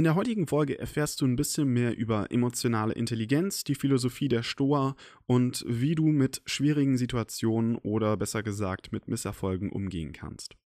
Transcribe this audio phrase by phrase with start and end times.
[0.00, 4.42] In der heutigen Folge erfährst du ein bisschen mehr über emotionale Intelligenz, die Philosophie der
[4.42, 10.56] Stoa und wie du mit schwierigen Situationen oder besser gesagt mit Misserfolgen umgehen kannst.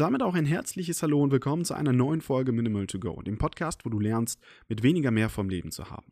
[0.00, 3.20] Und damit auch ein herzliches Hallo und willkommen zu einer neuen Folge Minimal to Go,
[3.20, 6.10] dem Podcast, wo du lernst, mit weniger mehr vom Leben zu haben.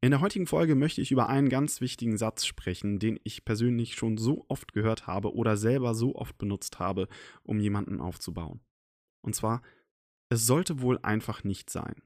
[0.00, 3.94] In der heutigen Folge möchte ich über einen ganz wichtigen Satz sprechen, den ich persönlich
[3.94, 7.06] schon so oft gehört habe oder selber so oft benutzt habe,
[7.44, 8.60] um jemanden aufzubauen.
[9.20, 9.62] Und zwar,
[10.28, 12.02] es sollte wohl einfach nicht sein.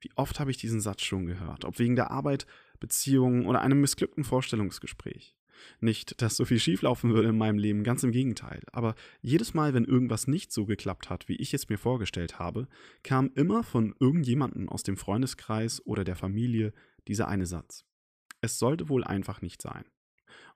[0.00, 2.48] Wie oft habe ich diesen Satz schon gehört, ob wegen der Arbeit,
[2.80, 5.37] Beziehungen oder einem missglückten Vorstellungsgespräch.
[5.80, 8.62] Nicht, dass so viel schieflaufen würde in meinem Leben, ganz im Gegenteil.
[8.72, 12.68] Aber jedes Mal, wenn irgendwas nicht so geklappt hat, wie ich es mir vorgestellt habe,
[13.02, 16.72] kam immer von irgendjemandem aus dem Freundeskreis oder der Familie
[17.06, 17.84] dieser eine Satz.
[18.40, 19.84] Es sollte wohl einfach nicht sein.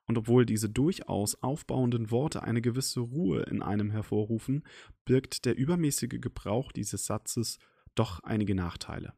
[0.06, 4.64] Und obwohl diese durchaus aufbauenden Worte eine gewisse Ruhe in einem hervorrufen,
[5.04, 7.58] birgt der übermäßige Gebrauch dieses Satzes
[7.94, 9.14] doch einige Nachteile.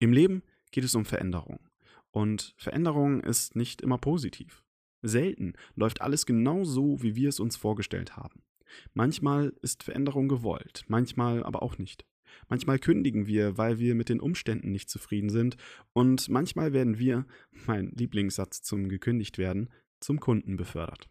[0.00, 1.60] Im Leben geht es um Veränderung.
[2.10, 4.63] Und Veränderung ist nicht immer positiv.
[5.06, 8.42] Selten läuft alles genau so, wie wir es uns vorgestellt haben.
[8.94, 12.06] Manchmal ist Veränderung gewollt, manchmal aber auch nicht.
[12.48, 15.56] Manchmal kündigen wir, weil wir mit den Umständen nicht zufrieden sind,
[15.92, 17.26] und manchmal werden wir,
[17.66, 19.68] mein Lieblingssatz zum gekündigt werden,
[20.00, 21.10] zum Kunden befördert.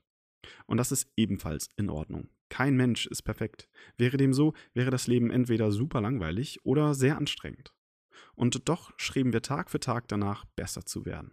[0.66, 2.30] Und das ist ebenfalls in Ordnung.
[2.50, 3.70] Kein Mensch ist perfekt.
[3.96, 7.74] Wäre dem so, wäre das Leben entweder super langweilig oder sehr anstrengend.
[8.36, 11.32] Und doch streben wir Tag für Tag danach, besser zu werden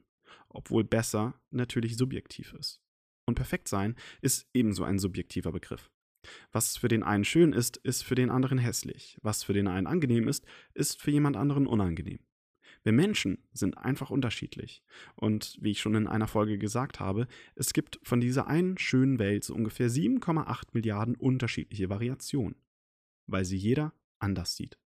[0.48, 2.80] obwohl besser natürlich subjektiv ist.
[3.26, 5.90] Und perfekt sein ist ebenso ein subjektiver Begriff.
[6.52, 9.18] Was für den einen schön ist, ist für den anderen hässlich.
[9.22, 12.20] Was für den einen angenehm ist, ist für jemand anderen unangenehm.
[12.82, 14.82] Wir Menschen sind einfach unterschiedlich.
[15.14, 19.18] Und wie ich schon in einer Folge gesagt habe, es gibt von dieser einen schönen
[19.18, 22.56] Welt so ungefähr 7,8 Milliarden unterschiedliche Variationen,
[23.26, 24.78] weil sie jeder anders sieht.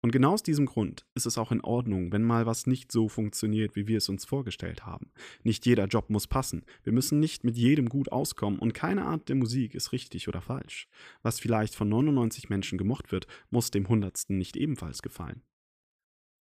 [0.00, 3.08] Und genau aus diesem Grund ist es auch in Ordnung, wenn mal was nicht so
[3.08, 5.10] funktioniert, wie wir es uns vorgestellt haben.
[5.42, 6.64] Nicht jeder Job muss passen.
[6.84, 10.40] Wir müssen nicht mit jedem gut auskommen und keine Art der Musik ist richtig oder
[10.40, 10.86] falsch.
[11.22, 15.42] Was vielleicht von 99 Menschen gemocht wird, muss dem Hundertsten nicht ebenfalls gefallen.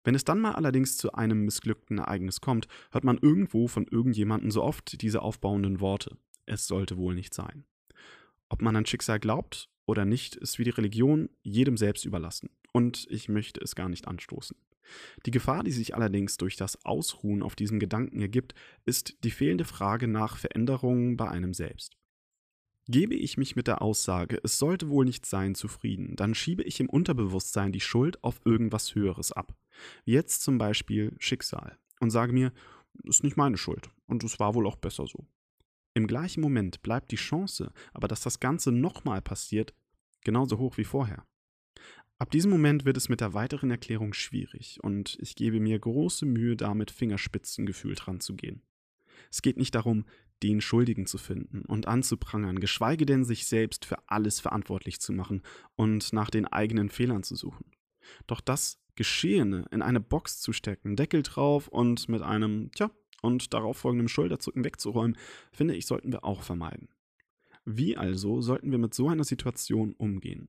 [0.02, 4.50] Wenn es dann mal allerdings zu einem missglückten Ereignis kommt, hört man irgendwo von irgendjemandem
[4.50, 6.16] so oft diese aufbauenden Worte.
[6.44, 7.64] Es sollte wohl nicht sein.
[8.48, 13.06] Ob man an Schicksal glaubt oder nicht, ist wie die Religion jedem selbst überlassen und
[13.08, 14.56] ich möchte es gar nicht anstoßen.
[15.24, 18.54] Die Gefahr, die sich allerdings durch das Ausruhen auf diesem Gedanken ergibt,
[18.84, 21.96] ist die fehlende Frage nach Veränderungen bei einem selbst.
[22.86, 26.80] Gebe ich mich mit der Aussage, es sollte wohl nicht sein, zufrieden, dann schiebe ich
[26.80, 29.56] im Unterbewusstsein die Schuld auf irgendwas Höheres ab.
[30.04, 31.78] Wie jetzt zum Beispiel Schicksal.
[32.00, 32.52] Und sage mir,
[33.04, 35.26] ist nicht meine Schuld und es war wohl auch besser so.
[35.94, 39.72] Im gleichen Moment bleibt die Chance, aber dass das Ganze nochmal passiert,
[40.22, 41.24] genauso hoch wie vorher.
[42.24, 46.24] Ab diesem Moment wird es mit der weiteren Erklärung schwierig und ich gebe mir große
[46.24, 48.62] Mühe, da mit Fingerspitzengefühl dran zu gehen.
[49.30, 50.06] Es geht nicht darum,
[50.42, 55.42] den Schuldigen zu finden und anzuprangern, geschweige denn sich selbst für alles verantwortlich zu machen
[55.76, 57.66] und nach den eigenen Fehlern zu suchen.
[58.26, 63.52] Doch das Geschehene in eine Box zu stecken, Deckel drauf und mit einem, tja, und
[63.52, 65.18] darauf folgendem Schulterzucken wegzuräumen,
[65.52, 66.88] finde ich, sollten wir auch vermeiden.
[67.66, 70.48] Wie also sollten wir mit so einer Situation umgehen?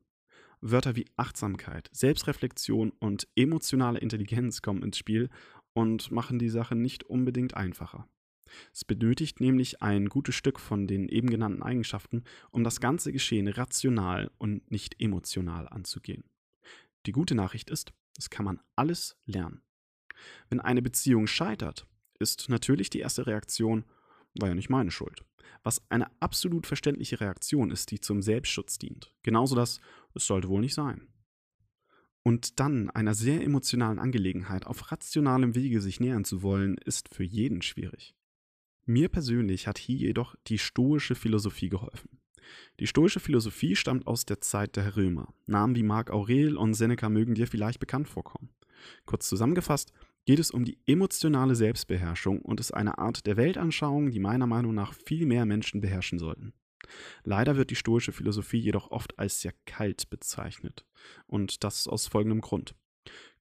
[0.61, 5.29] Wörter wie Achtsamkeit, Selbstreflexion und emotionale Intelligenz kommen ins Spiel
[5.73, 8.07] und machen die Sache nicht unbedingt einfacher.
[8.73, 13.47] Es benötigt nämlich ein gutes Stück von den eben genannten Eigenschaften, um das ganze Geschehen
[13.47, 16.23] rational und nicht emotional anzugehen.
[17.05, 19.61] Die gute Nachricht ist, das kann man alles lernen.
[20.49, 21.87] Wenn eine Beziehung scheitert,
[22.19, 23.85] ist natürlich die erste Reaktion,
[24.39, 25.23] war ja nicht meine Schuld.
[25.63, 29.13] Was eine absolut verständliche Reaktion ist, die zum Selbstschutz dient.
[29.23, 29.79] Genauso das
[30.15, 31.07] es sollte wohl nicht sein.
[32.23, 37.23] Und dann einer sehr emotionalen Angelegenheit auf rationalem Wege sich nähern zu wollen, ist für
[37.23, 38.15] jeden schwierig.
[38.85, 42.19] Mir persönlich hat hier jedoch die stoische Philosophie geholfen.
[42.79, 45.33] Die stoische Philosophie stammt aus der Zeit der Römer.
[45.45, 48.49] Namen wie Marc Aurel und Seneca mögen dir vielleicht bekannt vorkommen.
[49.05, 49.93] Kurz zusammengefasst
[50.25, 54.73] geht es um die emotionale Selbstbeherrschung und ist eine Art der Weltanschauung, die meiner Meinung
[54.73, 56.53] nach viel mehr Menschen beherrschen sollten.
[57.23, 60.85] Leider wird die stoische Philosophie jedoch oft als sehr kalt bezeichnet.
[61.27, 62.75] Und das aus folgendem Grund.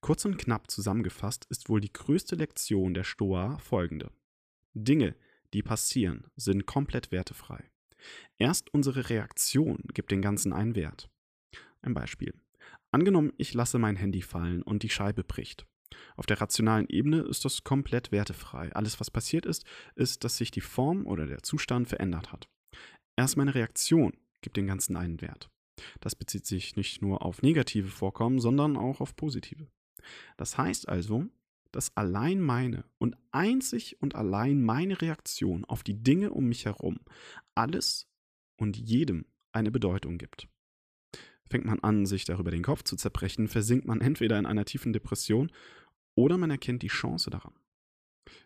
[0.01, 4.11] Kurz und knapp zusammengefasst ist wohl die größte Lektion der Stoa folgende.
[4.73, 5.15] Dinge,
[5.53, 7.63] die passieren, sind komplett wertefrei.
[8.37, 11.09] Erst unsere Reaktion gibt den Ganzen einen Wert.
[11.81, 12.33] Ein Beispiel.
[12.91, 15.65] Angenommen, ich lasse mein Handy fallen und die Scheibe bricht.
[16.15, 18.71] Auf der rationalen Ebene ist das komplett wertefrei.
[18.73, 19.65] Alles, was passiert ist,
[19.95, 22.49] ist, dass sich die Form oder der Zustand verändert hat.
[23.15, 25.49] Erst meine Reaktion gibt den Ganzen einen Wert.
[25.99, 29.67] Das bezieht sich nicht nur auf negative Vorkommen, sondern auch auf positive.
[30.37, 31.25] Das heißt also,
[31.71, 36.99] dass allein meine und einzig und allein meine Reaktion auf die Dinge um mich herum
[37.53, 38.07] alles
[38.57, 40.47] und jedem eine Bedeutung gibt.
[41.49, 44.93] Fängt man an, sich darüber den Kopf zu zerbrechen, versinkt man entweder in einer tiefen
[44.93, 45.51] Depression
[46.15, 47.53] oder man erkennt die Chance daran.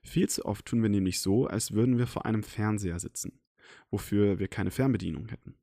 [0.04, 3.40] Viel zu oft tun wir nämlich so, als würden wir vor einem Fernseher sitzen,
[3.90, 5.56] wofür wir keine Fernbedienung hätten.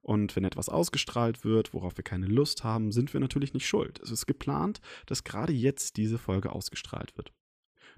[0.00, 4.00] Und wenn etwas ausgestrahlt wird, worauf wir keine Lust haben, sind wir natürlich nicht schuld.
[4.00, 7.32] Es ist geplant, dass gerade jetzt diese Folge ausgestrahlt wird.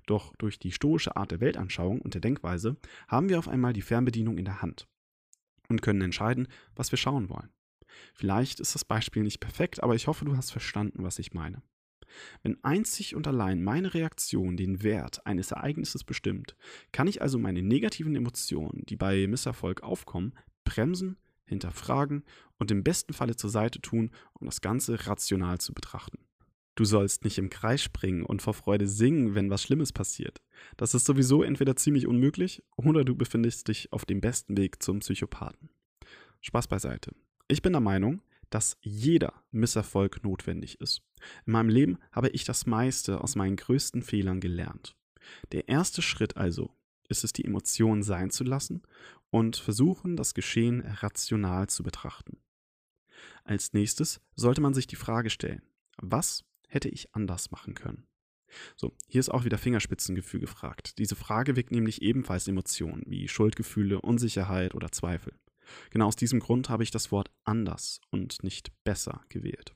[0.06, 2.76] Doch durch die stoische Art der Weltanschauung und der Denkweise
[3.08, 4.86] haben wir auf einmal die Fernbedienung in der Hand
[5.68, 7.50] und können entscheiden, was wir schauen wollen.
[8.12, 11.62] Vielleicht ist das Beispiel nicht perfekt, aber ich hoffe, du hast verstanden, was ich meine.
[12.42, 16.56] Wenn einzig und allein meine Reaktion den Wert eines Ereignisses bestimmt,
[16.92, 20.34] kann ich also meine negativen Emotionen, die bei Misserfolg aufkommen,
[20.64, 21.16] bremsen,
[21.46, 22.24] hinterfragen
[22.58, 26.18] und im besten Falle zur Seite tun, um das Ganze rational zu betrachten.
[26.76, 30.42] Du sollst nicht im Kreis springen und vor Freude singen, wenn was Schlimmes passiert.
[30.76, 34.98] Das ist sowieso entweder ziemlich unmöglich oder du befindest dich auf dem besten Weg zum
[34.98, 35.68] Psychopathen.
[36.40, 37.12] Spaß beiseite.
[37.46, 38.22] Ich bin der Meinung,
[38.54, 41.02] dass jeder Misserfolg notwendig ist.
[41.44, 44.94] In meinem Leben habe ich das meiste aus meinen größten Fehlern gelernt.
[45.50, 46.70] Der erste Schritt also
[47.08, 48.82] ist es, die Emotionen sein zu lassen
[49.30, 52.38] und versuchen, das Geschehen rational zu betrachten.
[53.42, 55.62] Als nächstes sollte man sich die Frage stellen,
[55.96, 58.06] was hätte ich anders machen können?
[58.76, 60.98] So, hier ist auch wieder Fingerspitzengefühl gefragt.
[60.98, 65.34] Diese Frage weckt nämlich ebenfalls Emotionen wie Schuldgefühle, Unsicherheit oder Zweifel.
[65.90, 69.74] Genau aus diesem Grund habe ich das Wort anders und nicht besser gewählt.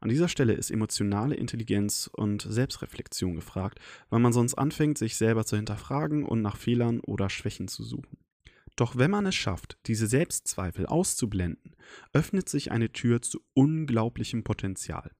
[0.00, 3.80] An dieser Stelle ist emotionale Intelligenz und Selbstreflexion gefragt,
[4.10, 8.18] weil man sonst anfängt, sich selber zu hinterfragen und nach Fehlern oder Schwächen zu suchen.
[8.76, 11.76] Doch wenn man es schafft, diese Selbstzweifel auszublenden,
[12.12, 15.12] öffnet sich eine Tür zu unglaublichem Potenzial.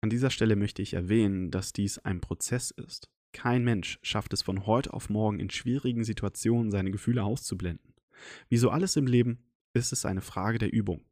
[0.00, 3.08] An dieser Stelle möchte ich erwähnen, dass dies ein Prozess ist.
[3.32, 7.93] Kein Mensch schafft es von heute auf morgen in schwierigen Situationen seine Gefühle auszublenden.
[8.48, 11.04] Wie so alles im Leben ist es eine Frage der Übung.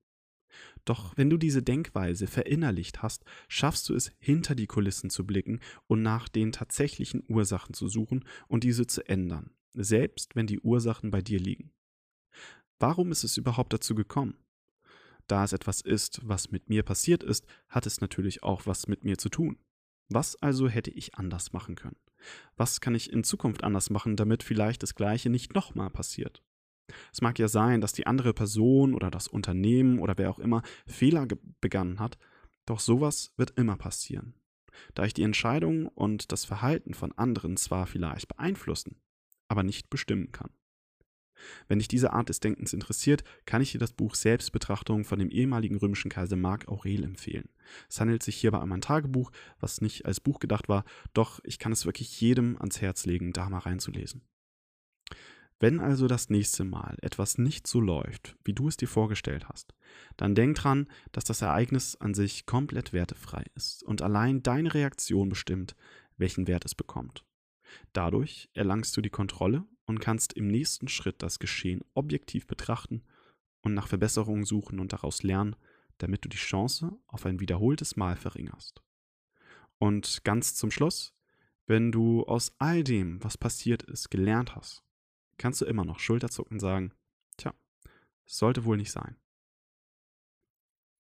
[0.84, 5.60] Doch wenn du diese Denkweise verinnerlicht hast, schaffst du es, hinter die Kulissen zu blicken
[5.86, 11.10] und nach den tatsächlichen Ursachen zu suchen und diese zu ändern, selbst wenn die Ursachen
[11.10, 11.72] bei dir liegen.
[12.78, 14.36] Warum ist es überhaupt dazu gekommen?
[15.28, 19.04] Da es etwas ist, was mit mir passiert ist, hat es natürlich auch was mit
[19.04, 19.58] mir zu tun.
[20.08, 21.96] Was also hätte ich anders machen können?
[22.56, 26.42] Was kann ich in Zukunft anders machen, damit vielleicht das Gleiche nicht nochmal passiert?
[27.12, 30.62] Es mag ja sein, dass die andere Person oder das Unternehmen oder wer auch immer
[30.86, 31.26] Fehler
[31.60, 32.18] begangen hat,
[32.66, 34.34] doch sowas wird immer passieren.
[34.94, 39.00] Da ich die Entscheidung und das Verhalten von anderen zwar vielleicht beeinflussen,
[39.48, 40.50] aber nicht bestimmen kann.
[41.68, 45.30] Wenn dich diese Art des Denkens interessiert, kann ich dir das Buch Selbstbetrachtung von dem
[45.30, 47.48] ehemaligen römischen Kaiser Mark Aurel empfehlen.
[47.88, 51.58] Es handelt sich hierbei um ein Tagebuch, was nicht als Buch gedacht war, doch ich
[51.58, 54.22] kann es wirklich jedem ans Herz legen, da mal reinzulesen.
[55.62, 59.76] Wenn also das nächste Mal etwas nicht so läuft, wie du es dir vorgestellt hast,
[60.16, 65.28] dann denk dran, dass das Ereignis an sich komplett wertefrei ist und allein deine Reaktion
[65.28, 65.76] bestimmt,
[66.16, 67.24] welchen Wert es bekommt.
[67.92, 73.04] Dadurch erlangst du die Kontrolle und kannst im nächsten Schritt das Geschehen objektiv betrachten
[73.60, 75.54] und nach Verbesserungen suchen und daraus lernen,
[75.98, 78.82] damit du die Chance auf ein wiederholtes Mal verringerst.
[79.78, 81.14] Und ganz zum Schluss,
[81.68, 84.82] wenn du aus all dem, was passiert ist, gelernt hast,
[85.42, 86.92] kannst du immer noch Schulterzucken sagen,
[87.36, 87.52] tja,
[88.24, 89.16] sollte wohl nicht sein.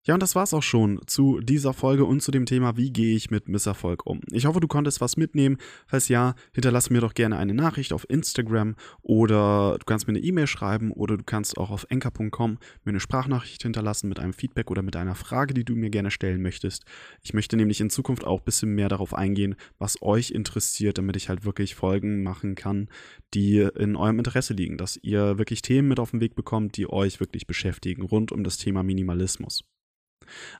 [0.07, 3.15] Ja, und das war's auch schon zu dieser Folge und zu dem Thema, wie gehe
[3.15, 4.21] ich mit Misserfolg um.
[4.31, 5.57] Ich hoffe, du konntest was mitnehmen.
[5.87, 10.23] Falls ja, hinterlasse mir doch gerne eine Nachricht auf Instagram oder du kannst mir eine
[10.23, 14.69] E-Mail schreiben oder du kannst auch auf enker.com mir eine Sprachnachricht hinterlassen mit einem Feedback
[14.69, 16.85] oder mit einer Frage, die du mir gerne stellen möchtest.
[17.23, 21.15] Ich möchte nämlich in Zukunft auch ein bisschen mehr darauf eingehen, was euch interessiert, damit
[21.15, 22.89] ich halt wirklich Folgen machen kann,
[23.33, 26.87] die in eurem Interesse liegen, dass ihr wirklich Themen mit auf den Weg bekommt, die
[26.87, 29.63] euch wirklich beschäftigen rund um das Thema Minimalismus.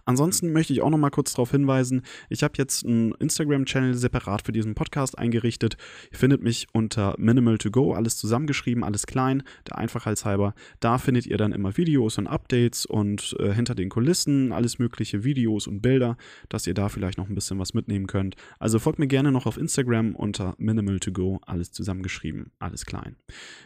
[0.05, 4.43] Ansonsten möchte ich auch noch mal kurz darauf hinweisen, ich habe jetzt einen Instagram-Channel separat
[4.43, 5.77] für diesen Podcast eingerichtet.
[6.11, 10.53] Ihr findet mich unter Minimal to Go, alles zusammengeschrieben, alles klein, der Einfachheitshalber.
[10.79, 15.23] Da findet ihr dann immer Videos und Updates und äh, hinter den Kulissen alles mögliche
[15.23, 16.17] Videos und Bilder,
[16.49, 18.35] dass ihr da vielleicht noch ein bisschen was mitnehmen könnt.
[18.59, 23.15] Also folgt mir gerne noch auf Instagram unter Minimal to Go, alles zusammengeschrieben, alles klein.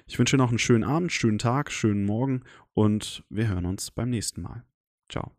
[0.05, 2.41] Ich wünsche noch einen schönen Abend, schönen Tag, schönen Morgen
[2.73, 4.63] und wir hören uns beim nächsten Mal.
[5.09, 5.38] Ciao.